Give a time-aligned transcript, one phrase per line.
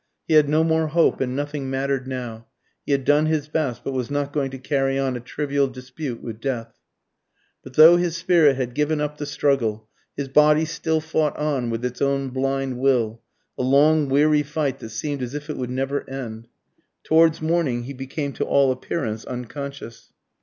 [0.27, 2.47] He had no more hope, and nothing mattered now.
[2.87, 6.23] He had done his best, but was not going to carry on a trivial dispute
[6.23, 6.79] with death.
[7.63, 9.87] But though his spirit had given up the struggle,
[10.17, 13.21] his body still fought on with its own blind will,
[13.59, 16.47] a long, weary fight that seemed as if it would never end.
[17.03, 20.11] Towards morning he became to all appearance unconscious.